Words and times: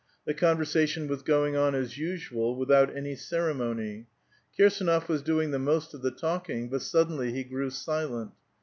The 0.25 0.33
conversation 0.33 1.07
was 1.07 1.21
going 1.21 1.55
on 1.55 1.75
as 1.75 1.95
usual, 1.99 2.57
witii 2.57 2.73
out 2.73 2.97
any 2.97 3.13
ceremony. 3.15 4.07
Kirsdnof 4.57 5.07
was 5.07 5.21
doing 5.21 5.51
the 5.51 5.59
most 5.59 5.93
of 5.93 6.01
the 6.01 6.09
talk 6.09 6.49
ing, 6.49 6.69
but 6.69 6.81
suddenly 6.81 7.31
be 7.31 7.43
grew 7.43 7.69
silent. 7.69 8.31